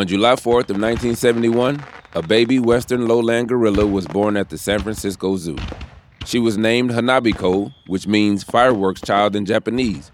[0.00, 1.84] On July 4th of 1971,
[2.14, 5.58] a baby western lowland gorilla was born at the San Francisco Zoo.
[6.24, 10.10] She was named Hanabiko, which means fireworks child in Japanese,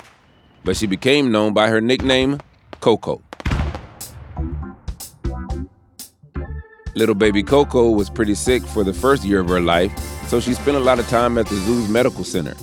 [0.64, 2.40] but she became known by her nickname,
[2.80, 3.22] Coco.
[6.96, 9.96] Little baby Coco was pretty sick for the first year of her life,
[10.26, 12.56] so she spent a lot of time at the zoo's medical center.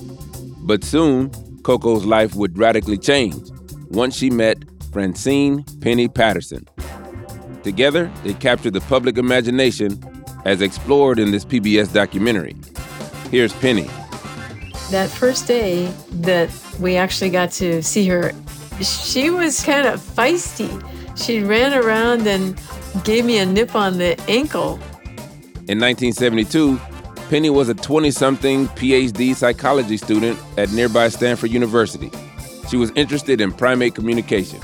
[0.58, 1.30] But soon,
[1.62, 3.48] Coco's life would radically change
[3.88, 4.58] once she met
[4.92, 6.68] Francine Penny Patterson.
[7.64, 9.98] Together, they captured the public imagination
[10.44, 12.54] as explored in this PBS documentary.
[13.30, 13.88] Here's Penny.
[14.90, 18.32] That first day that we actually got to see her,
[18.82, 20.70] she was kind of feisty.
[21.16, 22.60] She ran around and
[23.02, 24.74] gave me a nip on the ankle.
[25.66, 26.78] In 1972,
[27.30, 32.10] Penny was a 20 something PhD psychology student at nearby Stanford University.
[32.68, 34.60] She was interested in primate communication.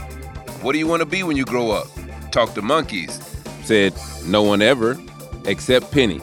[0.60, 1.86] What do you want to be when you grow up?
[2.30, 3.20] Talk to monkeys,
[3.64, 3.92] said
[4.24, 4.96] no one ever,
[5.46, 6.20] except Penny.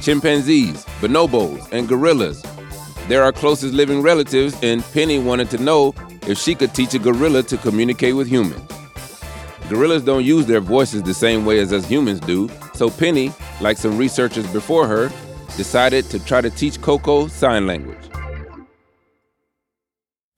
[0.00, 2.42] Chimpanzees, bonobos, and gorillas.
[3.06, 5.94] They're our closest living relatives, and Penny wanted to know
[6.26, 8.60] if she could teach a gorilla to communicate with humans.
[9.68, 13.76] Gorillas don't use their voices the same way as us humans do, so Penny, like
[13.76, 15.10] some researchers before her,
[15.56, 17.96] decided to try to teach Coco sign language.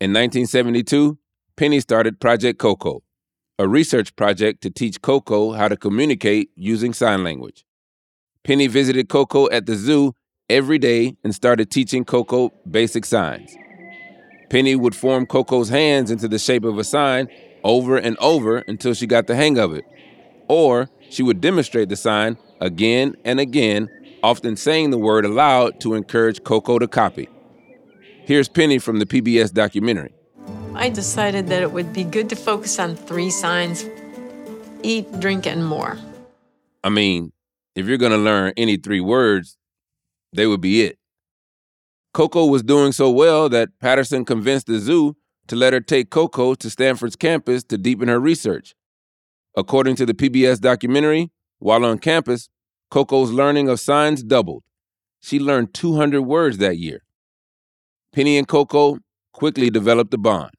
[0.00, 1.18] In 1972,
[1.56, 3.02] Penny started Project Coco,
[3.60, 7.66] a research project to teach Coco how to communicate using sign language.
[8.42, 10.14] Penny visited Coco at the zoo
[10.48, 13.54] every day and started teaching Coco basic signs.
[14.48, 17.28] Penny would form Coco's hands into the shape of a sign
[17.62, 19.84] over and over until she got the hang of it.
[20.48, 23.90] Or she would demonstrate the sign again and again,
[24.22, 27.28] often saying the word aloud to encourage Coco to copy.
[28.24, 30.14] Here's Penny from the PBS documentary.
[30.74, 33.84] I decided that it would be good to focus on three signs
[34.82, 35.98] eat, drink, and more.
[36.82, 37.32] I mean,
[37.74, 39.58] if you're going to learn any three words,
[40.32, 40.98] they would be it.
[42.14, 45.16] Coco was doing so well that Patterson convinced the zoo
[45.48, 48.74] to let her take Coco to Stanford's campus to deepen her research.
[49.56, 52.48] According to the PBS documentary, while on campus,
[52.90, 54.64] Coco's learning of signs doubled.
[55.20, 57.02] She learned 200 words that year.
[58.12, 58.98] Penny and Coco
[59.32, 60.50] quickly developed a bond.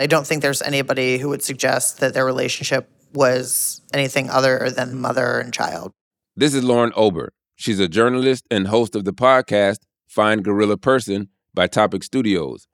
[0.00, 5.00] I don't think there's anybody who would suggest that their relationship was anything other than
[5.00, 5.92] mother and child.
[6.36, 7.32] This is Lauren Ober.
[7.56, 12.68] She's a journalist and host of the podcast Fine Gorilla Person by Topic Studios.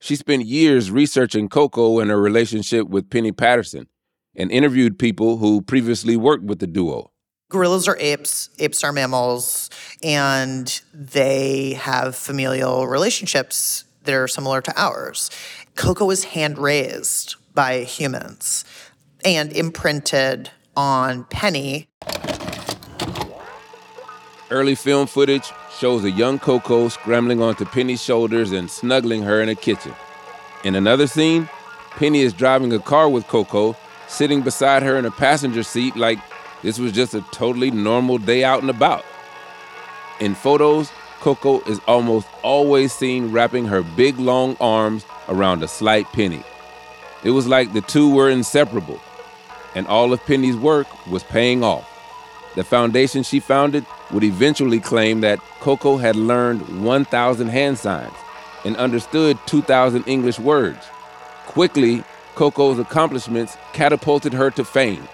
[0.00, 3.88] She spent years researching Coco and her relationship with Penny Patterson
[4.36, 7.10] and interviewed people who previously worked with the duo.
[7.48, 9.68] Gorillas are apes, apes are mammals,
[10.00, 15.30] and they have familial relationships that are similar to ours.
[15.74, 18.64] Coco is hand raised by humans
[19.24, 21.88] and imprinted on Penny.
[24.50, 29.48] Early film footage shows a young Coco scrambling onto Penny's shoulders and snuggling her in
[29.48, 29.94] a kitchen.
[30.62, 31.48] In another scene,
[31.92, 33.74] Penny is driving a car with Coco,
[34.08, 36.18] sitting beside her in a passenger seat like
[36.62, 39.04] this was just a totally normal day out and about.
[40.20, 40.90] In photos,
[41.20, 46.42] Coco is almost always seen wrapping her big long arms around a slight Penny.
[47.24, 49.00] It was like the two were inseparable,
[49.74, 51.88] and all of Penny's work was paying off.
[52.54, 58.12] The foundation she founded would eventually claim that Coco had learned 1,000 hand signs
[58.64, 60.84] and understood 2,000 English words.
[61.46, 65.06] Quickly, Coco's accomplishments catapulted her to fame.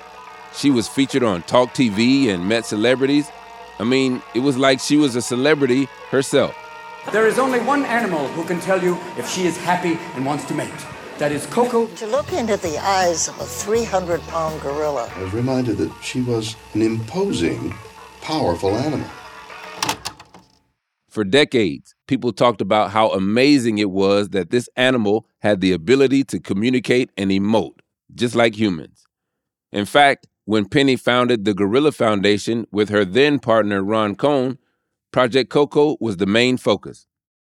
[0.54, 3.30] She was featured on Talk TV and met celebrities.
[3.78, 6.56] I mean, it was like she was a celebrity herself.
[7.10, 10.44] There is only one animal who can tell you if she is happy and wants
[10.44, 10.86] to mate.
[11.16, 11.86] That is Coco.
[11.86, 15.10] To look into the eyes of a 300 pound gorilla.
[15.16, 17.74] I was reminded that she was an imposing,
[18.20, 19.08] powerful animal.
[21.08, 26.24] For decades, people talked about how amazing it was that this animal had the ability
[26.24, 27.80] to communicate and emote,
[28.14, 29.06] just like humans.
[29.72, 34.58] In fact, when Penny founded the Gorilla Foundation with her then partner Ron Cohn,
[35.10, 37.06] Project Coco was the main focus.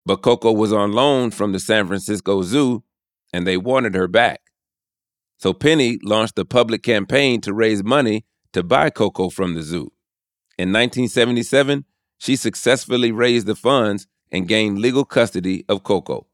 [0.04, 2.84] But Coco was on loan from the San Francisco Zoo,
[3.32, 4.40] and they wanted her back.
[5.38, 9.92] So Penny launched a public campaign to raise money to buy Coco from the zoo.
[10.58, 11.84] In 1977,
[12.18, 16.26] she successfully raised the funds and gained legal custody of Coco.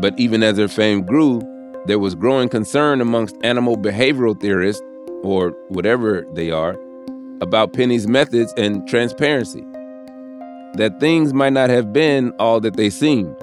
[0.00, 1.40] But even as her fame grew,
[1.86, 4.82] there was growing concern amongst animal behavioral theorists,
[5.22, 6.78] or whatever they are,
[7.40, 9.64] about Penny's methods and transparency.
[10.74, 13.34] That things might not have been all that they seemed.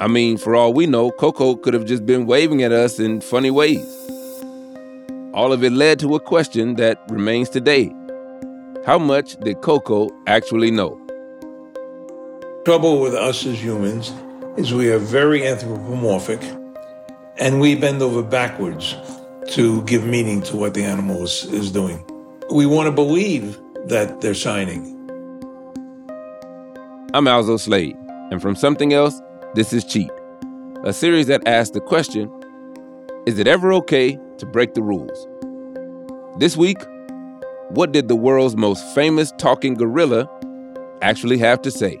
[0.00, 3.20] I mean, for all we know, Coco could have just been waving at us in
[3.20, 3.86] funny ways.
[5.32, 7.92] All of it led to a question that remains today
[8.84, 11.00] How much did Coco actually know?
[12.64, 14.12] Trouble with us as humans
[14.56, 16.40] is we are very anthropomorphic
[17.38, 18.96] and we bend over backwards
[19.50, 22.04] to give meaning to what the animal is, is doing.
[22.48, 24.92] We want to believe that they're shining.
[27.12, 27.96] I'm Alzo Slade,
[28.30, 29.20] and from Something Else,
[29.54, 30.10] this is Cheat,
[30.84, 32.30] a series that asks the question
[33.26, 35.26] Is it ever okay to break the rules?
[36.38, 36.78] This week,
[37.70, 40.30] what did the world's most famous talking gorilla
[41.02, 42.00] actually have to say?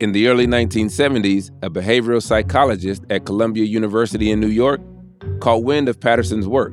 [0.00, 4.80] In the early 1970s, a behavioral psychologist at Columbia University in New York
[5.40, 6.72] caught wind of Patterson's work.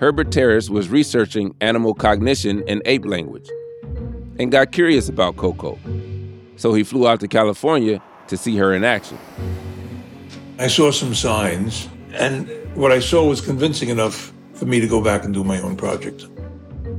[0.00, 3.46] Herbert Terrace was researching animal cognition and ape language
[4.38, 5.78] and got curious about Coco.
[6.56, 9.18] So he flew out to California to see her in action.
[10.58, 15.02] I saw some signs, and what I saw was convincing enough for me to go
[15.02, 16.26] back and do my own project.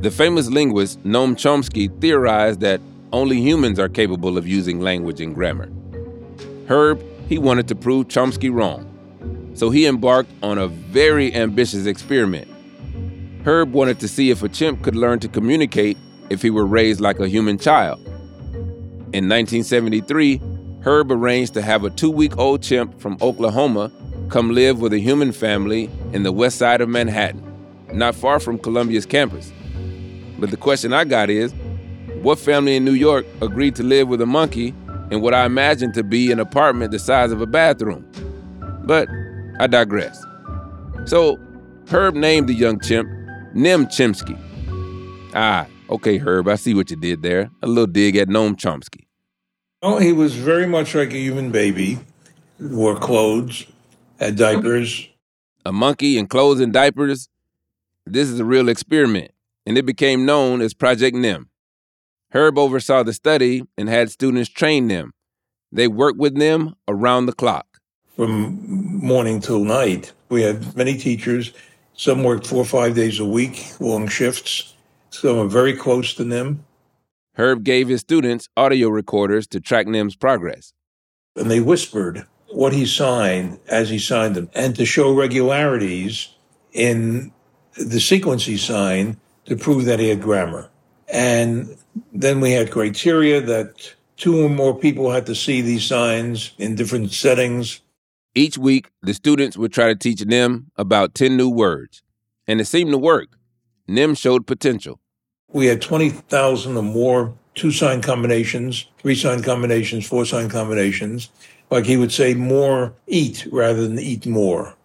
[0.01, 2.81] The famous linguist Noam Chomsky theorized that
[3.11, 5.69] only humans are capable of using language and grammar.
[6.67, 8.91] Herb, he wanted to prove Chomsky wrong.
[9.55, 12.47] So he embarked on a very ambitious experiment.
[13.45, 15.97] Herb wanted to see if a chimp could learn to communicate
[16.29, 17.99] if he were raised like a human child.
[19.13, 20.41] In 1973,
[20.81, 23.91] Herb arranged to have a two week old chimp from Oklahoma
[24.29, 27.43] come live with a human family in the west side of Manhattan,
[27.93, 29.51] not far from Columbia's campus.
[30.39, 31.53] But the question I got is
[32.21, 34.73] what family in New York agreed to live with a monkey
[35.11, 38.09] in what I imagine to be an apartment the size of a bathroom?
[38.83, 39.07] But
[39.59, 40.23] I digress.
[41.05, 41.39] So,
[41.87, 43.07] Herb named the young chimp
[43.53, 44.37] Nim Chimpsky.
[45.33, 47.49] Ah, okay, Herb, I see what you did there.
[47.61, 49.05] A little dig at Noam Chomsky.
[49.81, 51.99] Oh, he was very much like a human baby,
[52.59, 53.67] wore clothes,
[54.19, 55.09] had diapers.
[55.65, 57.29] A monkey in clothes and diapers?
[58.05, 59.31] This is a real experiment,
[59.65, 61.49] and it became known as Project Nim.
[62.29, 65.13] Herb oversaw the study and had students train them.
[65.71, 67.65] They worked with them around the clock.
[68.15, 68.59] From
[69.05, 71.53] morning till night, we had many teachers.
[71.93, 74.73] Some worked four or five days a week, long shifts.
[75.09, 76.65] Some were very close to Nim.
[77.33, 80.73] Herb gave his students audio recorders to track Nim's progress.
[81.35, 86.29] And they whispered what he signed as he signed them and to show regularities
[86.71, 87.31] in
[87.77, 90.69] the sequence he signed to prove that he had grammar.
[91.07, 91.77] And
[92.13, 96.75] then we had criteria that two or more people had to see these signs in
[96.75, 97.81] different settings.
[98.33, 102.01] Each week, the students would try to teach Nim about 10 new words,
[102.47, 103.37] and it seemed to work.
[103.87, 104.99] Nim showed potential.
[105.51, 111.29] We had 20,000 or more two sign combinations, three sign combinations, four sign combinations.
[111.69, 114.75] Like he would say more eat rather than eat more.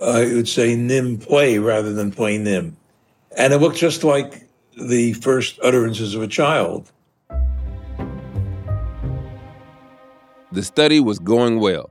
[0.00, 2.76] Uh, he would say nim play rather than play nim.
[3.36, 6.90] And it looked just like the first utterances of a child.
[10.52, 11.90] The study was going well.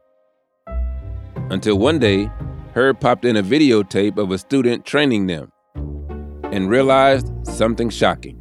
[1.49, 2.29] Until one day,
[2.73, 5.51] Herb popped in a videotape of a student training them
[6.43, 8.39] and realized something shocking.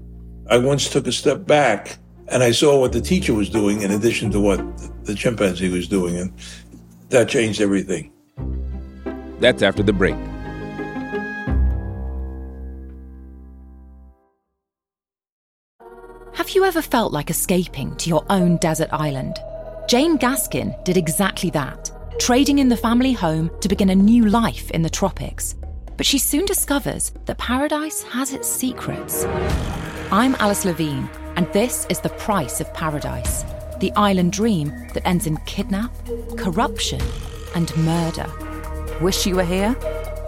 [0.48, 3.90] I once took a step back and I saw what the teacher was doing in
[3.90, 4.60] addition to what
[5.04, 6.32] the chimpanzee was doing, and
[7.10, 8.12] that changed everything.
[9.40, 10.16] That's after the break.
[16.32, 19.38] Have you ever felt like escaping to your own desert island?
[19.88, 24.70] Jane Gaskin did exactly that, trading in the family home to begin a new life
[24.70, 25.54] in the tropics.
[25.96, 29.24] But she soon discovers that paradise has its secrets.
[30.10, 33.44] I'm Alice Levine, and this is The Price of Paradise
[33.80, 35.92] the island dream that ends in kidnap,
[36.38, 37.00] corruption,
[37.54, 38.26] and murder.
[39.00, 39.74] Wish you were here?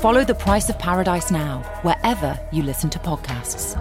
[0.01, 3.75] Follow The Price of Paradise now, wherever you listen to podcasts.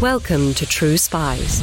[0.00, 1.62] Welcome to True Spies.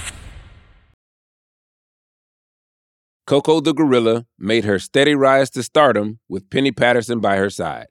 [3.31, 7.87] Coco the gorilla made her steady rise to stardom with Penny Patterson by her side.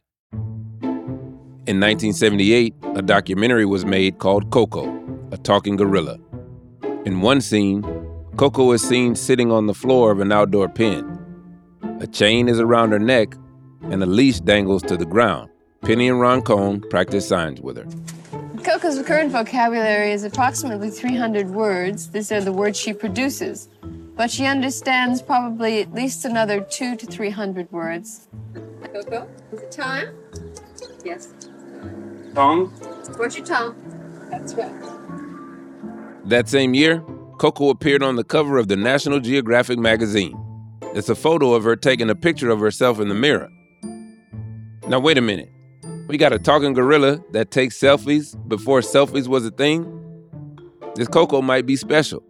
[1.67, 4.85] In 1978, a documentary was made called Coco,
[5.33, 6.19] a talking gorilla.
[7.07, 7.83] In one scene,
[8.37, 11.19] Coco is seen sitting on the floor of an outdoor pen.
[12.01, 13.35] A chain is around her neck,
[13.85, 15.49] and a leash dangles to the ground.
[15.81, 17.87] Penny and Ron Cohn practice signs with her.
[18.63, 22.11] Coco's current vocabulary is approximately 300 words.
[22.11, 23.71] These are the words she produces.
[24.21, 28.29] But she understands probably at least another two to 300 words.
[28.93, 30.15] Coco, is it time?
[31.03, 31.33] Yes.
[32.35, 32.67] Tongue?
[33.17, 33.75] Where's your tongue?
[34.31, 34.75] That's right.
[36.27, 37.03] That same year,
[37.39, 40.39] Coco appeared on the cover of the National Geographic magazine.
[40.95, 43.49] It's a photo of her taking a picture of herself in the mirror.
[44.87, 45.51] Now, wait a minute.
[46.09, 49.81] We got a talking gorilla that takes selfies before selfies was a thing?
[50.95, 52.23] This Coco might be special.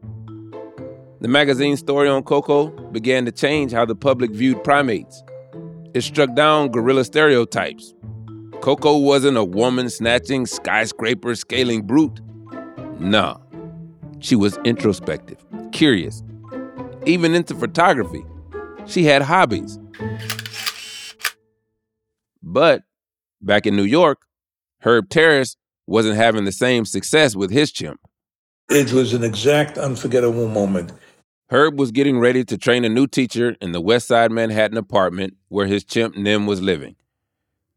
[1.21, 5.23] The magazine story on Coco began to change how the public viewed primates.
[5.93, 7.93] It struck down gorilla stereotypes.
[8.63, 12.23] Coco wasn't a woman snatching, skyscraper scaling brute.
[12.99, 13.37] Nah,
[14.21, 16.23] she was introspective, curious,
[17.05, 18.25] even into photography.
[18.87, 19.79] She had hobbies.
[22.43, 22.85] But
[23.43, 24.23] back in New York,
[24.79, 28.01] Herb Terrace wasn't having the same success with his chimp.
[28.71, 30.93] It was an exact unforgettable moment.
[31.53, 35.37] Herb was getting ready to train a new teacher in the West Side Manhattan apartment
[35.49, 36.95] where his chimp Nim was living.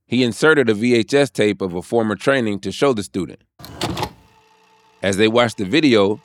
[0.06, 3.42] He inserted a VHS tape of a former training to show the student.
[5.02, 6.22] As they watched the video,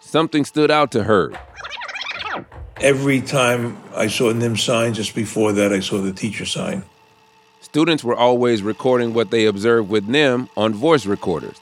[0.00, 1.38] something stood out to Herb.
[2.82, 6.82] Every time I saw Nim sign, just before that, I saw the teacher sign.
[7.62, 11.58] Students were always recording what they observed with Nim on voice recorders.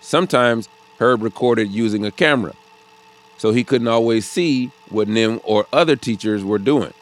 [0.00, 0.68] Sometimes
[1.00, 2.54] Herb recorded using a camera,
[3.42, 6.94] so he couldn't always see what Nim or other teachers were doing.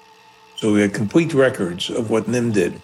[0.56, 2.80] So we had complete records of what Nim did.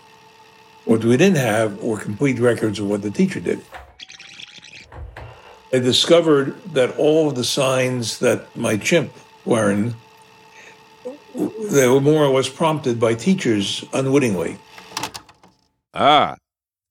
[0.85, 3.63] What we didn't have were complete records of what the teacher did.
[5.73, 9.11] I discovered that all of the signs that my chimp
[9.47, 9.95] learned,
[11.35, 14.59] they were more or less prompted by teachers unwittingly.
[15.95, 16.37] Ah,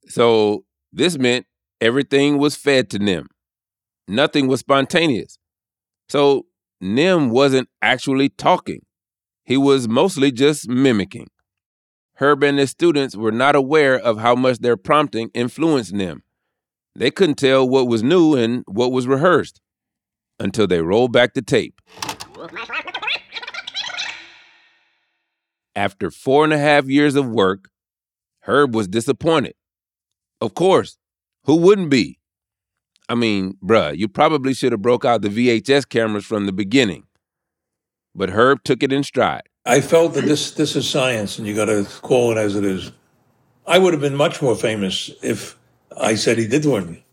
[0.07, 1.45] so this meant
[1.79, 3.27] everything was fed to Nim.
[4.07, 5.37] Nothing was spontaneous.
[6.09, 6.47] So
[6.81, 8.81] Nim wasn't actually talking.
[9.43, 11.27] He was mostly just mimicking.
[12.15, 16.23] Herb and his students were not aware of how much their prompting influenced Nim.
[16.95, 19.59] They couldn't tell what was new and what was rehearsed
[20.39, 21.81] until they rolled back the tape.
[25.75, 27.69] After four and a half years of work,
[28.41, 29.55] Herb was disappointed.
[30.39, 30.97] Of course,
[31.43, 32.19] who wouldn't be?
[33.07, 37.03] I mean, bruh, you probably should have broke out the VHS cameras from the beginning.
[38.15, 39.43] But Herb took it in stride.
[39.65, 42.63] I felt that this this is science, and you got to call it as it
[42.63, 42.91] is.
[43.67, 45.57] I would have been much more famous if
[45.99, 46.91] I said he did one.
[46.91, 47.05] Me.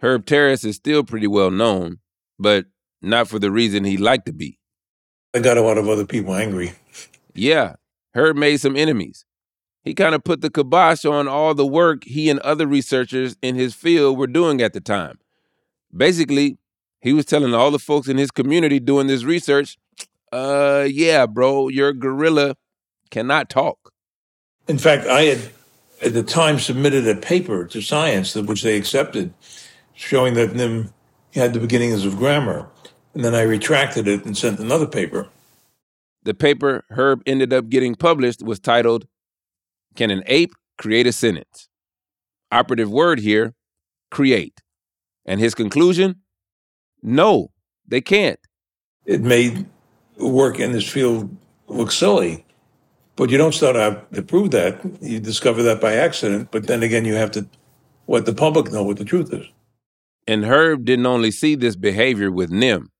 [0.00, 1.98] Herb Terrace is still pretty well known,
[2.38, 2.66] but
[3.02, 4.58] not for the reason he liked to be.
[5.34, 6.72] I got a lot of other people angry.
[7.34, 7.76] Yeah,
[8.14, 9.24] Herb made some enemies.
[9.82, 13.54] He kind of put the kibosh on all the work he and other researchers in
[13.54, 15.18] his field were doing at the time.
[15.96, 16.58] Basically,
[17.00, 19.78] he was telling all the folks in his community doing this research,
[20.32, 22.56] uh, yeah, bro, your gorilla
[23.10, 23.92] cannot talk.
[24.66, 25.50] In fact, I had
[26.02, 29.32] at the time submitted a paper to science which they accepted,
[29.94, 30.92] showing that Nim
[31.34, 32.68] had the beginnings of grammar.
[33.14, 35.28] And then I retracted it and sent another paper.
[36.24, 39.06] The paper Herb ended up getting published was titled
[39.98, 41.68] Can an Ape Create a Sentence?
[42.52, 43.54] Operative word here,
[44.12, 44.60] create.
[45.26, 46.20] And his conclusion?
[47.02, 47.48] No,
[47.84, 48.38] they can't.
[49.06, 49.66] It made
[50.16, 51.36] work in this field
[51.66, 52.46] look silly.
[53.16, 54.78] But you don't start out to prove that.
[55.00, 56.52] You discover that by accident.
[56.52, 57.48] But then again, you have to
[58.06, 59.46] let the public know what the truth is.
[60.28, 62.92] And Herb didn't only see this behavior with Nim.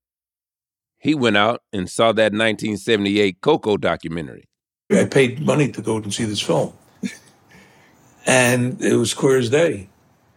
[0.99, 4.49] He went out and saw that 1978 Coco documentary.
[4.90, 6.73] I paid money to go and see this film.
[8.27, 9.89] And it was clear as day.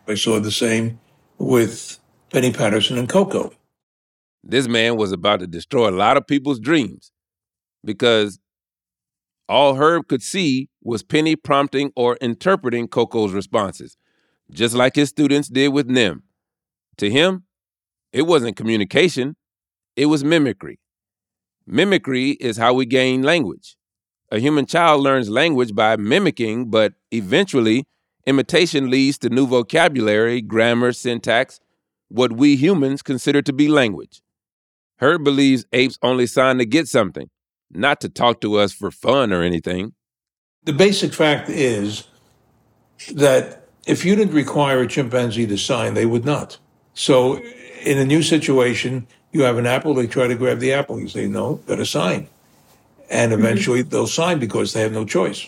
[0.07, 0.99] I saw the same
[1.37, 1.99] with
[2.31, 3.53] Penny Patterson and Coco.
[4.43, 7.11] This man was about to destroy a lot of people's dreams.
[7.83, 8.39] because
[9.49, 13.97] all Herb could see was Penny prompting or interpreting Coco's responses,
[14.51, 16.23] just like his students did with Nim.
[16.97, 17.45] To him,
[18.13, 19.35] it wasn't communication,
[19.95, 20.79] it was mimicry.
[21.67, 23.77] Mimicry is how we gain language.
[24.31, 27.85] A human child learns language by mimicking, but eventually,
[28.25, 31.59] imitation leads to new vocabulary, grammar, syntax,
[32.07, 34.21] what we humans consider to be language.
[34.99, 37.29] Herb believes apes only sign to get something,
[37.69, 39.95] not to talk to us for fun or anything.
[40.63, 42.07] The basic fact is
[43.13, 46.57] that if you didn't require a chimpanzee to sign, they would not.
[46.93, 47.41] So,
[47.83, 50.99] in a new situation, you have an apple, they try to grab the apple.
[50.99, 52.29] You say, no, better sign.
[53.11, 53.45] And mm-hmm.
[53.45, 55.47] eventually they'll sign because they have no choice.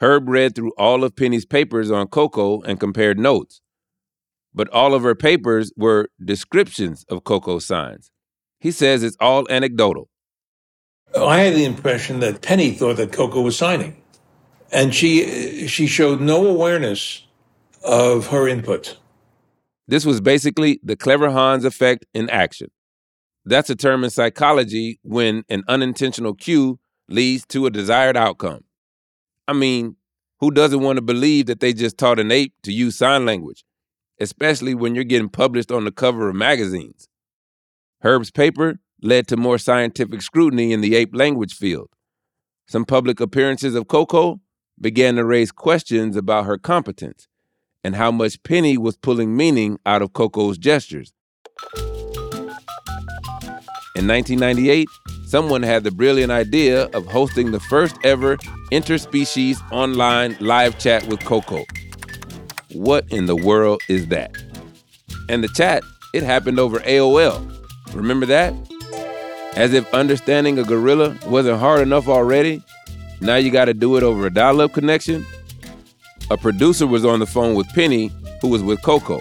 [0.00, 3.60] Herb read through all of Penny's papers on Coco and compared notes.
[4.54, 8.10] But all of her papers were descriptions of Coco's signs.
[8.60, 10.08] He says it's all anecdotal.
[11.16, 13.96] I had the impression that Penny thought that Coco was signing.
[14.72, 17.26] And she she showed no awareness
[17.82, 18.96] of her input.
[19.88, 22.70] This was basically the clever Hans effect in action.
[23.44, 26.78] That's a term in psychology when an unintentional cue
[27.08, 28.64] leads to a desired outcome.
[29.48, 29.96] I mean,
[30.38, 33.64] who doesn't want to believe that they just taught an ape to use sign language,
[34.20, 37.08] especially when you're getting published on the cover of magazines?
[38.00, 41.88] Herb's paper led to more scientific scrutiny in the ape language field.
[42.66, 44.40] Some public appearances of Coco
[44.80, 47.26] began to raise questions about her competence
[47.82, 51.12] and how much Penny was pulling meaning out of Coco's gestures.
[54.00, 54.88] In 1998,
[55.26, 58.38] someone had the brilliant idea of hosting the first ever
[58.72, 61.66] interspecies online live chat with Coco.
[62.72, 64.34] What in the world is that?
[65.28, 65.82] And the chat,
[66.14, 67.46] it happened over AOL.
[67.92, 68.54] Remember that?
[69.54, 72.62] As if understanding a gorilla wasn't hard enough already,
[73.20, 75.26] now you got to do it over a dial up connection?
[76.30, 78.10] A producer was on the phone with Penny,
[78.40, 79.20] who was with Coco.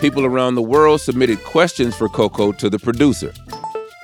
[0.00, 3.34] People around the world submitted questions for Coco to the producer.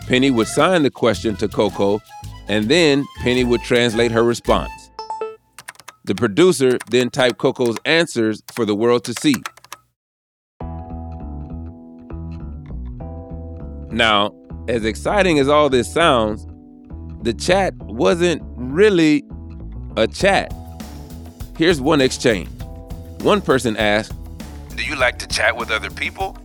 [0.06, 2.00] Penny would sign the question to Coco,
[2.48, 4.70] and then Penny would translate her response.
[6.04, 9.36] The producer then typed Coco's answers for the world to see.
[13.90, 14.34] Now,
[14.68, 16.46] as exciting as all this sounds,
[17.22, 19.24] the chat wasn't really
[19.96, 20.52] a chat.
[21.56, 22.50] Here's one exchange.
[23.22, 24.12] One person asked,
[24.76, 26.36] Do you like to chat with other people?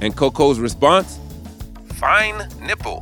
[0.00, 1.18] And Coco's response,
[1.96, 3.00] Fine nipple.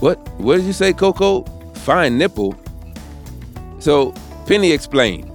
[0.00, 0.18] What?
[0.38, 1.42] What did you say, Coco?
[1.74, 2.54] Fine nipple?
[3.78, 4.12] So
[4.46, 5.30] Penny explained,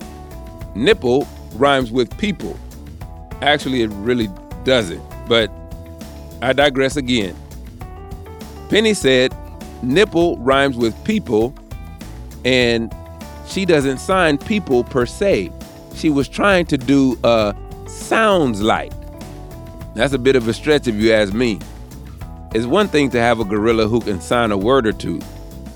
[0.75, 2.57] nipple rhymes with people.
[3.41, 4.29] Actually, it really
[4.63, 5.51] doesn't, but
[6.41, 7.35] I digress again.
[8.69, 9.33] Penny said,
[9.83, 11.53] nipple rhymes with people,
[12.43, 12.93] and
[13.47, 15.51] she doesn't sign people per se.
[15.93, 17.55] She was trying to do a
[17.87, 18.91] sounds like.
[19.93, 21.59] That's a bit of a stretch if you ask me.
[22.55, 25.19] It's one thing to have a gorilla who can sign a word or two,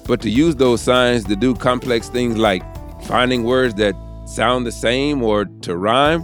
[0.07, 2.63] but to use those signs to do complex things like
[3.03, 6.23] finding words that sound the same or to rhyme,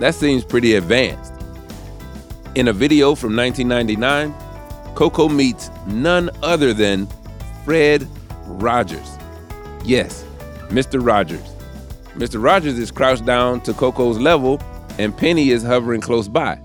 [0.00, 1.34] that seems pretty advanced.
[2.54, 4.34] In a video from 1999,
[4.94, 7.06] Coco meets none other than
[7.66, 8.08] Fred
[8.46, 9.18] Rogers.
[9.84, 10.24] Yes,
[10.68, 11.06] Mr.
[11.06, 11.46] Rogers.
[12.14, 12.42] Mr.
[12.42, 14.58] Rogers is crouched down to Coco's level,
[14.98, 16.58] and Penny is hovering close by.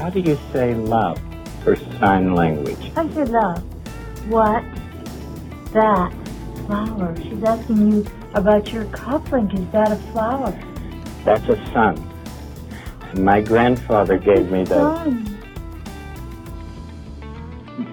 [0.00, 1.20] How do you say love
[1.62, 2.90] for sign language?
[2.96, 3.62] I say love.
[4.30, 4.64] What?
[5.74, 6.10] That.
[6.66, 7.14] Flower.
[7.22, 9.52] She's asking you about your cufflink.
[9.58, 10.58] Is that a flower?
[11.26, 12.02] That's a sun.
[13.22, 14.96] My grandfather gave me those.
[14.96, 15.38] Sun.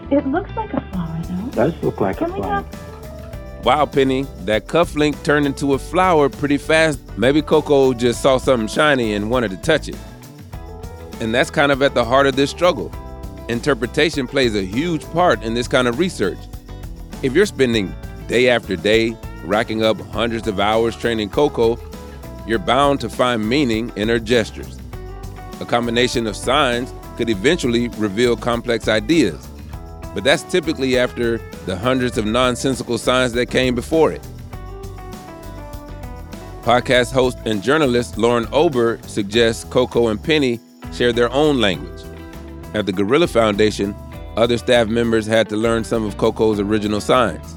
[0.10, 1.50] It looks like a flower, though.
[1.52, 2.64] Does look like Can a we flower.
[2.64, 7.02] have Wow, Penny, that cufflink turned into a flower pretty fast.
[7.18, 9.98] Maybe Coco just saw something shiny and wanted to touch it.
[11.20, 12.92] And that's kind of at the heart of this struggle.
[13.50, 16.38] Interpretation plays a huge part in this kind of research.
[17.24, 17.96] If you're spending
[18.28, 21.80] day after day racking up hundreds of hours training Coco,
[22.46, 24.78] you're bound to find meaning in her gestures.
[25.60, 29.48] A combination of signs could eventually reveal complex ideas,
[30.14, 34.26] but that's typically after the hundreds of nonsensical signs that came before it.
[36.62, 40.60] Podcast host and journalist Lauren Ober suggests Coco and Penny
[40.98, 42.04] share their own language.
[42.74, 43.96] At the Gorilla Foundation,
[44.36, 47.56] other staff members had to learn some of Coco's original signs.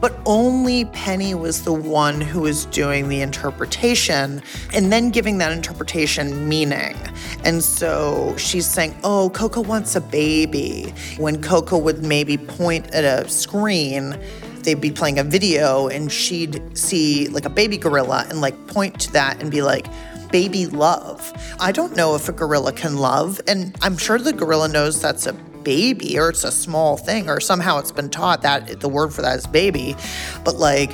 [0.00, 4.40] But only Penny was the one who was doing the interpretation
[4.72, 6.96] and then giving that interpretation meaning.
[7.42, 10.94] And so she's saying, Oh, Coco wants a baby.
[11.16, 14.16] When Coco would maybe point at a screen,
[14.62, 19.00] they'd be playing a video and she'd see like a baby gorilla and like point
[19.00, 19.86] to that and be like,
[20.30, 21.32] baby love.
[21.60, 25.26] I don't know if a gorilla can love, and I'm sure the gorilla knows that's
[25.26, 25.32] a
[25.68, 29.22] baby or it's a small thing or somehow it's been taught that the word for
[29.22, 29.94] that is baby.
[30.44, 30.90] But like,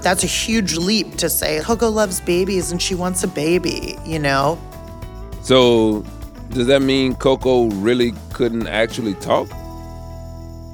[0.00, 4.20] that's a huge leap to say Coco loves babies and she wants a baby, you
[4.20, 4.60] know?
[5.42, 6.04] So,
[6.50, 9.48] does that mean Coco really couldn't actually talk?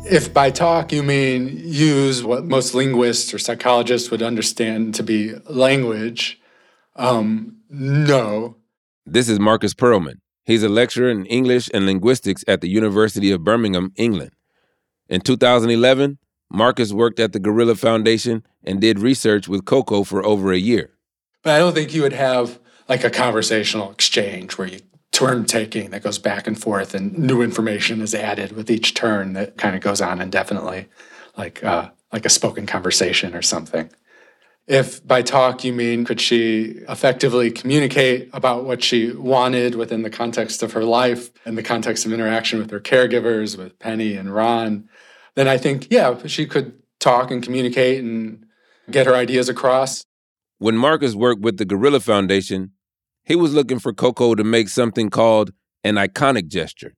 [0.04, 5.34] If by talk you mean use what most linguists or psychologists would understand to be
[5.48, 6.41] language,
[6.96, 8.56] um, no.
[9.06, 10.16] This is Marcus Perlman.
[10.44, 14.32] He's a lecturer in English and linguistics at the University of Birmingham, England.
[15.08, 16.18] In 2011,
[16.50, 20.90] Marcus worked at the Gorilla Foundation and did research with Coco for over a year.
[21.42, 24.80] But I don't think you would have like a conversational exchange where you
[25.12, 29.34] turn taking that goes back and forth and new information is added with each turn
[29.34, 30.88] that kind of goes on indefinitely,
[31.36, 33.90] like uh, like a spoken conversation or something.
[34.72, 40.08] If by talk you mean could she effectively communicate about what she wanted within the
[40.08, 44.34] context of her life and the context of interaction with her caregivers, with Penny and
[44.34, 44.88] Ron,
[45.34, 48.46] then I think, yeah, she could talk and communicate and
[48.90, 50.04] get her ideas across.
[50.56, 52.70] When Marcus worked with the Gorilla Foundation,
[53.24, 55.52] he was looking for Coco to make something called
[55.84, 56.94] an iconic gesture.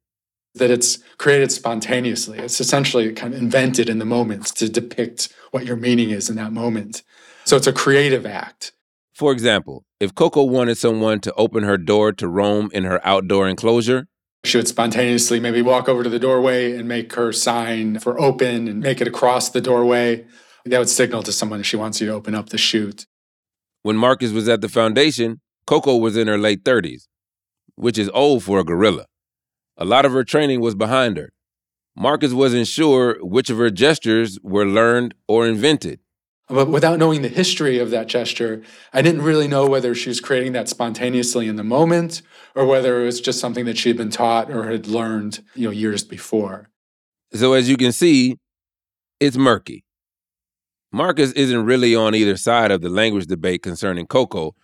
[0.55, 2.39] That it's created spontaneously.
[2.39, 6.37] It's essentially kind of invented in the moment to depict what your meaning is in
[6.37, 7.03] that moment.
[7.45, 8.73] So it's a creative act.
[9.15, 13.49] For example, if Coco wanted someone to open her door to roam in her outdoor
[13.49, 14.09] enclosure,
[14.45, 18.69] she would spontaneously maybe walk over to the doorway and make her sign for open
[18.69, 20.27] and make it across the doorway.
[20.67, 23.07] That would signal to someone she wants you to open up the chute.
[23.83, 27.07] When Marcus was at the foundation, Coco was in her late 30s,
[27.75, 29.07] which is old for a gorilla.
[29.77, 31.33] A lot of her training was behind her.
[31.97, 36.01] Marcus wasn't sure which of her gestures were learned or invented.
[36.49, 40.21] But without knowing the history of that gesture, I didn't really know whether she was
[40.21, 42.21] creating that spontaneously in the moment
[42.55, 45.67] or whether it was just something that she had been taught or had learned, you
[45.67, 46.69] know, years before.
[47.33, 48.37] So as you can see,
[49.21, 49.85] it's murky.
[50.93, 54.55] Marcus isn't really on either side of the language debate concerning Coco,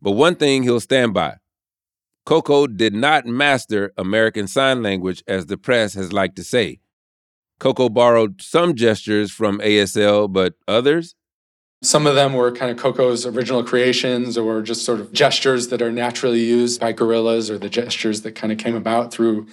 [0.00, 1.36] but one thing he'll stand by.
[2.24, 6.80] Coco did not master American Sign Language as the press has liked to say.
[7.60, 11.14] Coco borrowed some gestures from ASL, but others
[11.82, 15.80] some of them were kind of Coco's original creations or just sort of gestures that
[15.80, 19.46] are naturally used by gorillas or the gestures that kind of came about through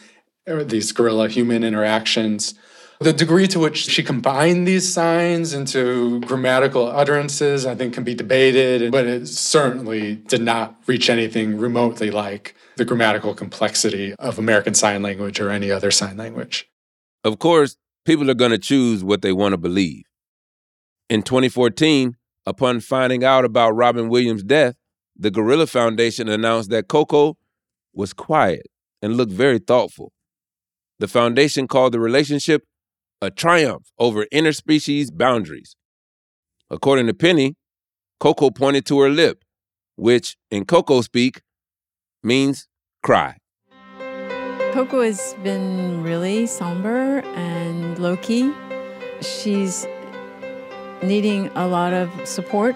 [0.47, 2.55] uh, these gorilla human interactions.
[2.99, 8.15] The degree to which she combined these signs into grammatical utterances, I think, can be
[8.15, 14.73] debated, but it certainly did not reach anything remotely like the grammatical complexity of American
[14.73, 16.69] Sign Language or any other sign language.
[17.23, 20.05] Of course, people are going to choose what they want to believe.
[21.07, 22.15] In 2014,
[22.47, 24.75] upon finding out about Robin Williams' death,
[25.15, 27.37] the Gorilla Foundation announced that Coco
[27.93, 28.67] was quiet
[29.03, 30.11] and looked very thoughtful.
[30.97, 32.63] The foundation called the relationship
[33.21, 35.75] a triumph over interspecies boundaries.
[36.69, 37.55] According to Penny,
[38.19, 39.43] Coco pointed to her lip,
[39.95, 41.41] which in Coco speak
[42.23, 42.67] means
[43.03, 43.37] cry.
[44.73, 48.51] Coco has been really somber and low key.
[49.21, 49.87] She's
[51.07, 52.75] needing a lot of support.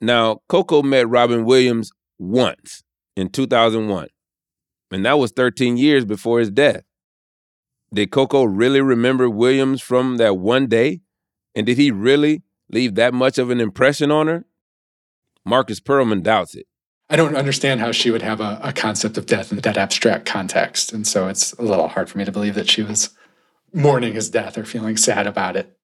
[0.00, 2.82] Now, Coco met Robin Williams once
[3.16, 4.08] in 2001,
[4.90, 6.82] and that was 13 years before his death.
[7.92, 11.00] Did Coco really remember Williams from that one day?
[11.54, 14.44] And did he really leave that much of an impression on her?
[15.44, 16.66] Marcus Perlman doubts it.
[17.08, 20.24] I don't understand how she would have a, a, concept of death in that abstract
[20.24, 20.92] context.
[20.92, 23.10] And so it's a little hard for me to believe that she was
[23.72, 25.76] mourning his death or feeling sad about it.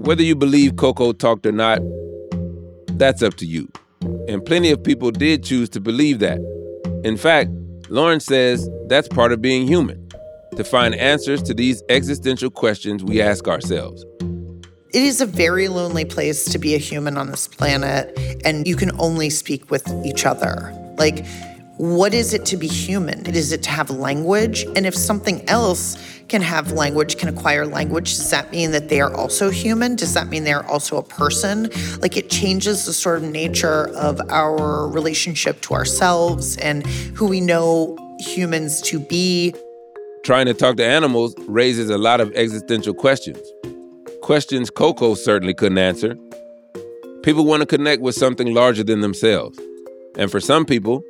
[0.00, 1.80] Whether you believe Coco talked or not,
[2.98, 3.70] that's up to you.
[4.28, 6.38] And plenty of people did choose to believe that.
[7.04, 7.50] In fact,
[7.90, 10.08] Lauren says that's part of being human,
[10.56, 14.02] to find answers to these existential questions we ask ourselves.
[14.94, 18.76] It is a very lonely place to be a human on this planet, and you
[18.76, 20.74] can only speak with each other.
[20.96, 21.26] Like,
[21.80, 23.24] what is it to be human?
[23.24, 24.66] Is it to have language?
[24.76, 25.96] And if something else
[26.28, 29.96] can have language, can acquire language, does that mean that they are also human?
[29.96, 31.70] Does that mean they're also a person?
[32.02, 37.40] Like it changes the sort of nature of our relationship to ourselves and who we
[37.40, 39.54] know humans to be.
[40.22, 43.40] Trying to talk to animals raises a lot of existential questions.
[44.20, 46.14] Questions Coco certainly couldn't answer.
[47.22, 49.58] People want to connect with something larger than themselves.
[50.18, 51.02] And for some people,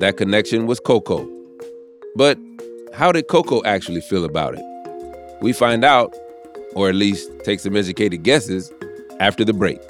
[0.00, 1.28] that connection was Coco.
[2.14, 2.38] But
[2.94, 4.64] how did Coco actually feel about it?
[5.40, 6.14] We find out,
[6.74, 8.72] or at least take some educated guesses,
[9.20, 9.80] after the break.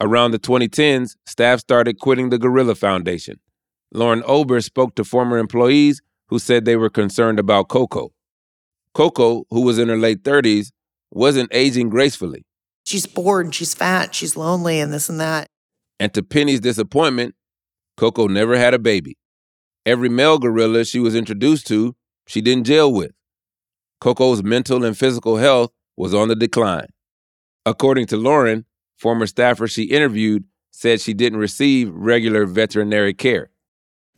[0.00, 3.38] Around the 2010s, staff started quitting the Gorilla Foundation.
[3.92, 8.12] Lauren Ober spoke to former employees who said they were concerned about Coco.
[8.94, 10.72] Coco, who was in her late 30s,
[11.14, 12.44] wasn't aging gracefully.
[12.84, 15.46] She's bored, she's fat, she's lonely, and this and that.
[16.00, 17.34] And to Penny's disappointment,
[17.96, 19.16] Coco never had a baby.
[19.86, 21.94] Every male gorilla she was introduced to,
[22.26, 23.12] she didn't jail with.
[24.00, 26.88] Coco's mental and physical health was on the decline.
[27.64, 28.64] According to Lauren,
[28.98, 33.50] former staffer she interviewed said she didn't receive regular veterinary care.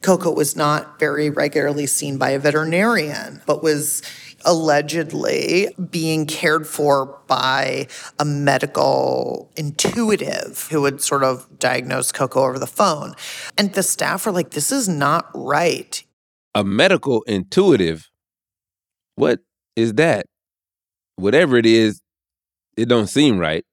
[0.00, 4.02] Coco was not very regularly seen by a veterinarian, but was
[4.44, 7.86] allegedly being cared for by
[8.18, 13.14] a medical intuitive who would sort of diagnose Coco over the phone.
[13.56, 16.02] And the staff were like, this is not right.
[16.54, 18.10] A medical intuitive?
[19.16, 19.40] What
[19.76, 20.26] is that?
[21.16, 22.00] Whatever it is,
[22.76, 23.64] it don't seem right.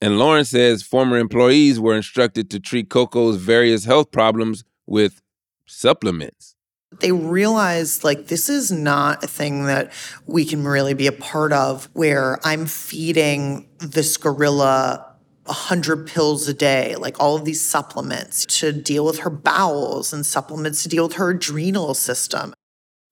[0.00, 5.22] And Lauren says former employees were instructed to treat Coco's various health problems with
[5.66, 6.56] supplements.
[7.00, 9.92] They realized like this is not a thing that
[10.26, 15.14] we can really be a part of where I'm feeding this gorilla
[15.46, 20.12] a hundred pills a day, like all of these supplements to deal with her bowels
[20.12, 22.54] and supplements to deal with her adrenal system.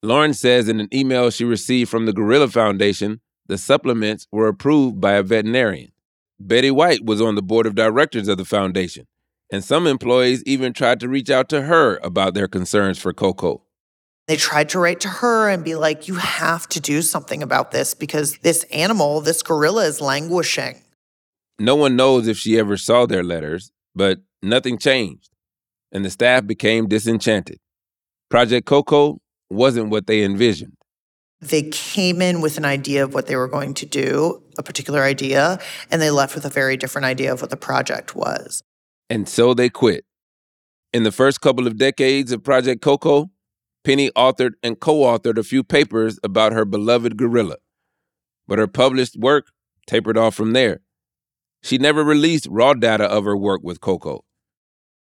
[0.03, 5.01] Lauren says in an email she received from the Gorilla Foundation, the supplements were approved
[5.01, 5.93] by a veterinarian.
[6.41, 9.07] Betty White was on the board of directors of the foundation,
[9.53, 13.63] and some employees even tried to reach out to her about their concerns for Coco.
[14.29, 17.73] They tried to write to her and be like, you have to do something about
[17.73, 20.83] this because this animal, this gorilla, is languishing.
[21.59, 25.31] No one knows if she ever saw their letters, but nothing changed,
[25.91, 27.59] and the staff became disenchanted.
[28.31, 30.77] Project Coco wasn't what they envisioned.
[31.41, 35.03] They came in with an idea of what they were going to do, a particular
[35.03, 35.59] idea,
[35.91, 38.63] and they left with a very different idea of what the project was.
[39.11, 40.05] And so they quit.
[40.93, 43.29] In the first couple of decades of Project Coco,
[43.85, 47.57] Penny authored and co authored a few papers about her beloved gorilla.
[48.47, 49.53] But her published work
[49.87, 50.81] tapered off from there.
[51.63, 54.25] She never released raw data of her work with Coco.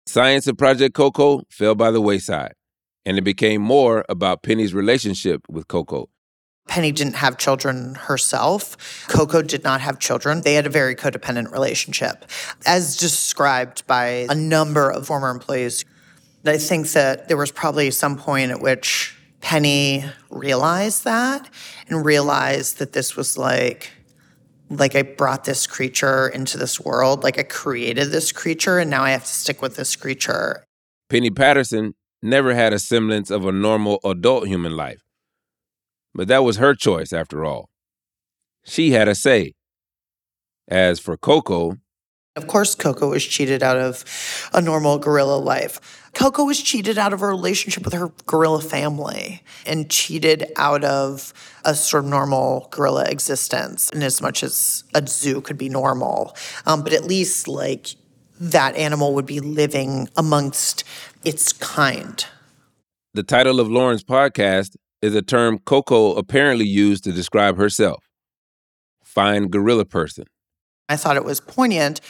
[0.07, 2.55] Science of Project Coco fell by the wayside,
[3.05, 6.09] and it became more about Penny's relationship with Coco.
[6.69, 9.07] Penny didn't have children herself.
[9.09, 10.43] Coco did not have children.
[10.43, 12.27] They had a very codependent relationship,
[12.67, 15.85] as described by a number of former employees.
[16.49, 21.49] I think that there was probably some point at which Penny realized that
[21.89, 23.93] and realized that this was like,
[24.71, 29.03] like I brought this creature into this world, like I created this creature, and now
[29.03, 30.65] I have to stick with this creature.
[31.09, 35.03] Penny Patterson never had a semblance of a normal adult human life.
[36.15, 37.69] But that was her choice, after all.
[38.65, 39.53] She had a say.
[40.67, 41.77] As for Coco,
[42.39, 44.05] of course, Coco was cheated out of
[44.55, 46.11] a normal gorilla life.
[46.15, 51.35] Coco was cheated out of a relationship with her gorilla family and cheated out of
[51.65, 56.35] a sort of normal gorilla existence, in as much as a zoo could be normal.
[56.65, 57.95] Um, but at least, like,
[58.41, 60.85] that animal would be living amongst
[61.25, 62.25] its kind.
[63.15, 68.05] The title of Lauren's podcast is a term Coco apparently used to describe herself
[69.05, 70.25] fine gorilla person.
[70.91, 72.01] I thought it was poignant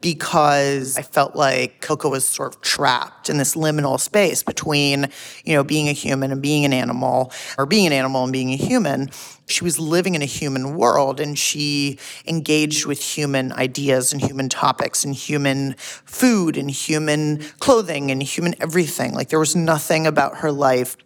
[0.00, 5.08] because I felt like Coco was sort of trapped in this liminal space between,
[5.44, 8.52] you know, being a human and being an animal, or being an animal and being
[8.52, 9.10] a human.
[9.48, 14.48] She was living in a human world and she engaged with human ideas and human
[14.48, 19.14] topics and human food and human clothing and human everything.
[19.14, 20.96] Like there was nothing about her life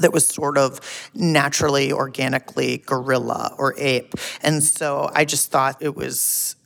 [0.00, 0.80] that was sort of
[1.14, 4.14] naturally, organically gorilla or ape.
[4.42, 6.56] And so I just thought it was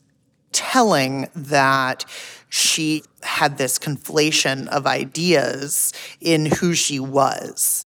[0.53, 2.05] telling that
[2.49, 7.85] she had this conflation of ideas in who she was.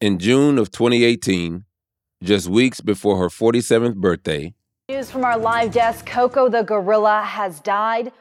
[0.00, 1.64] In June of 2018,
[2.22, 4.54] just weeks before her 47th birthday,
[4.88, 8.12] News from our live desk Coco the gorilla has died.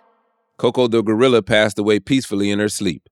[0.58, 3.10] Coco the gorilla passed away peacefully in her sleep.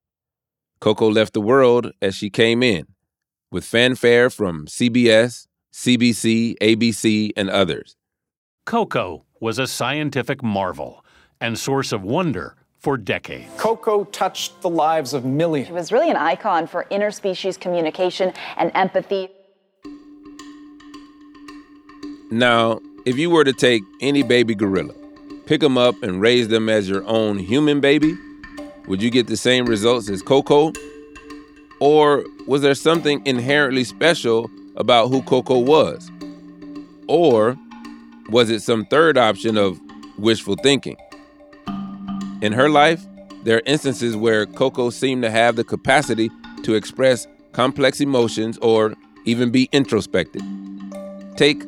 [0.80, 2.86] Coco left the world as she came in,
[3.50, 7.96] with fanfare from CBS, CBC, ABC, and others.
[8.66, 11.04] Coco was a scientific marvel,
[11.40, 13.50] and source of wonder for decades.
[13.56, 15.68] Coco touched the lives of millions.
[15.68, 19.28] She was really an icon for interspecies communication and empathy.
[22.30, 24.94] Now, if you were to take any baby gorilla,
[25.46, 28.16] pick them up and raise them as your own human baby,
[28.86, 30.72] would you get the same results as Coco?
[31.80, 36.10] Or was there something inherently special about who Koko was?
[37.08, 37.56] Or
[38.28, 39.80] was it some third option of
[40.18, 40.96] wishful thinking?
[42.42, 43.04] In her life,
[43.44, 46.30] there are instances where Koko seemed to have the capacity
[46.62, 50.42] to express complex emotions or even be introspective.
[51.36, 51.62] Take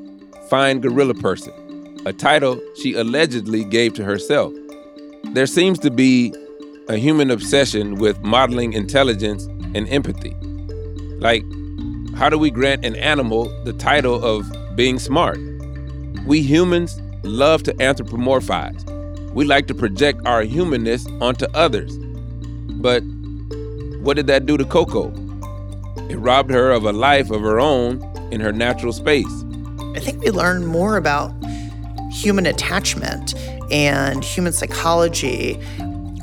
[0.48, 4.52] Fine Gorilla Person, a title she allegedly gave to herself.
[5.32, 6.34] There seems to be
[6.88, 10.36] a human obsession with modeling intelligence and empathy.
[11.18, 11.44] Like,
[12.16, 15.38] how do we grant an animal the title of being smart?
[16.26, 18.88] We humans love to anthropomorphize
[19.34, 21.96] we like to project our humanness onto others.
[21.96, 23.02] But
[24.02, 25.08] what did that do to Koko?
[26.08, 29.32] It robbed her of a life of her own in her natural space.
[29.94, 31.32] I think we learned more about
[32.10, 33.34] human attachment
[33.70, 35.58] and human psychology,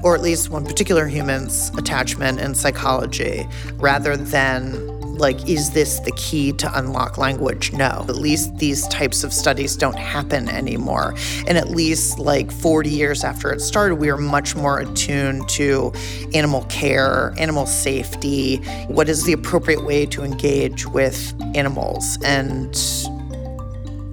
[0.04, 6.12] or at least one particular human's attachment and psychology, rather than like, is this the
[6.14, 7.74] key to unlock language?
[7.74, 8.06] No.
[8.08, 11.14] At least these types of studies don't happen anymore.
[11.46, 15.92] And at least like 40 years after it started, we are much more attuned to
[16.34, 18.58] animal care, animal safety,
[18.88, 22.18] what is the appropriate way to engage with animals.
[22.24, 22.74] And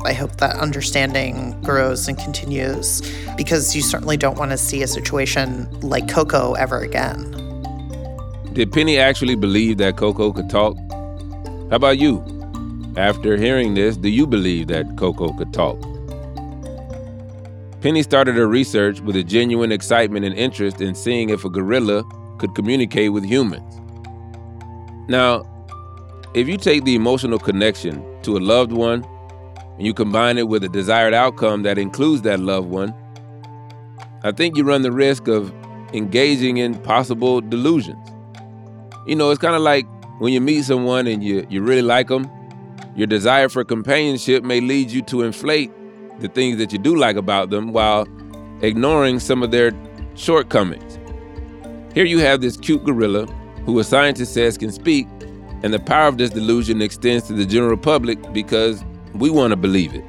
[0.05, 3.03] I hope that understanding grows and continues
[3.37, 7.33] because you certainly don't want to see a situation like Koko ever again.
[8.53, 10.77] Did Penny actually believe that Koko could talk?
[11.71, 12.25] How about you?
[12.97, 15.79] After hearing this, do you believe that Koko could talk?
[17.81, 22.05] Penny started her research with a genuine excitement and interest in seeing if a gorilla
[22.39, 23.81] could communicate with humans.
[25.09, 25.45] Now,
[26.35, 29.07] if you take the emotional connection to a loved one
[29.77, 32.95] and you combine it with a desired outcome that includes that loved one,
[34.23, 35.53] I think you run the risk of
[35.93, 38.09] engaging in possible delusions.
[39.07, 39.87] You know, it's kind of like
[40.19, 42.29] when you meet someone and you, you really like them,
[42.97, 45.71] your desire for companionship may lead you to inflate
[46.19, 48.09] the things that you do like about them while
[48.63, 49.73] ignoring some of their
[50.15, 50.99] shortcomings.
[51.95, 53.27] Here you have this cute gorilla
[53.67, 55.07] who a scientist says can speak,
[55.63, 58.83] and the power of this delusion extends to the general public because
[59.19, 60.05] we want to believe it.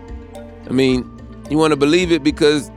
[0.68, 1.10] I mean,
[1.50, 2.72] you want to believe it because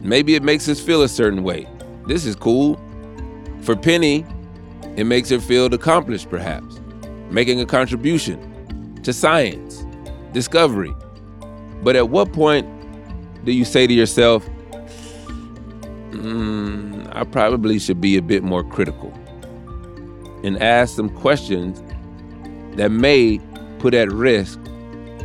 [0.00, 1.66] maybe it makes us feel a certain way.
[2.06, 2.80] This is cool.
[3.62, 4.26] For Penny,
[4.96, 6.80] it makes her feel accomplished, perhaps,
[7.30, 9.84] making a contribution to science,
[10.32, 10.94] discovery.
[11.82, 12.66] But at what point
[13.44, 14.48] do you say to yourself,
[16.10, 19.12] mm, I probably should be a bit more critical
[20.44, 21.82] and ask some questions
[22.76, 23.40] that may
[23.78, 24.60] put at risk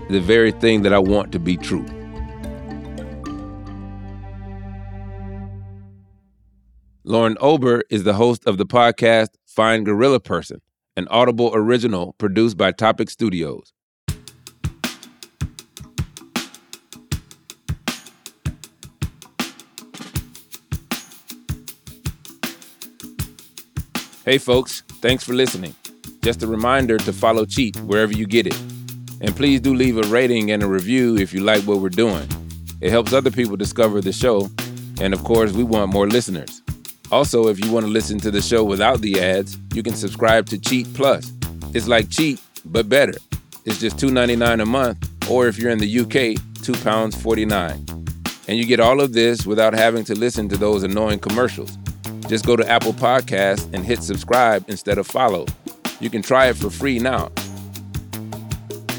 [0.10, 1.86] the very thing that I want to be true?
[7.04, 10.62] Lauren Ober is the host of the podcast Fine Gorilla Person,
[10.96, 13.74] an Audible original produced by Topic Studios.
[24.26, 25.74] Hey folks, thanks for listening.
[26.22, 28.77] Just a reminder to follow Cheat wherever you get it.
[29.22, 32.28] And please do leave a rating and a review if you like what we're doing.
[32.82, 34.50] It helps other people discover the show,
[35.02, 36.62] and of course, we want more listeners.
[37.12, 40.46] Also, if you want to listen to the show without the ads, you can subscribe
[40.48, 41.32] to Cheat Plus.
[41.74, 43.14] It's like Cheat, but better.
[43.66, 48.06] It's just $2.99 a month, or if you're in the UK, £2.49.
[48.48, 51.78] And you get all of this without having to listen to those annoying commercials.
[52.28, 55.46] Just go to Apple Podcasts and hit subscribe instead of follow.
[56.00, 57.32] You can try it for free now.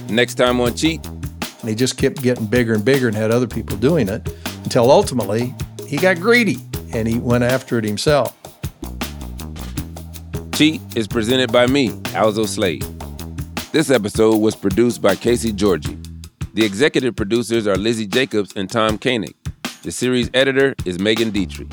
[0.08, 1.04] Next time on Cheat.
[1.06, 4.28] And he just kept getting bigger and bigger and had other people doing it
[4.64, 5.54] until ultimately
[5.86, 6.58] he got greedy
[6.92, 8.34] and he went after it himself.
[10.52, 12.82] Cheat is presented by me, Alzo Slade.
[13.70, 15.98] This episode was produced by Casey Georgie.
[16.54, 19.36] The executive producers are Lizzie Jacobs and Tom Koenig.
[19.82, 21.68] The series editor is Megan Dietrich.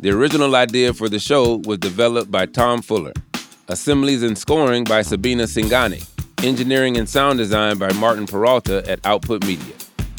[0.00, 3.12] The original idea for the show was developed by Tom Fuller.
[3.68, 6.06] Assemblies and scoring by Sabina Singani.
[6.42, 9.74] Engineering and sound design by Martin Peralta at Output Media.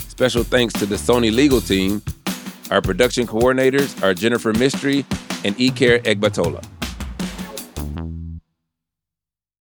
[0.07, 2.01] Special thanks to the Sony legal team
[2.71, 5.05] our production coordinators are Jennifer Mystery
[5.43, 6.63] and Iker Egbatola.